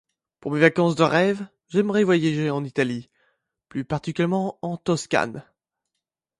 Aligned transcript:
Pour 0.39 0.49
mes 0.51 0.59
vacances 0.59 0.95
de 0.95 1.03
rêve, 1.03 1.45
j'aimerais 1.67 2.03
voyager 2.03 2.49
en 2.49 2.63
Italie, 2.63 3.11
plus 3.69 3.85
particulièrement 3.85 4.57
en 4.63 4.75
Toscane. 4.75 5.43